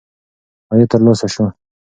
عاید 0.69 0.89
ترلاسه 0.91 1.27
شو. 1.33 1.45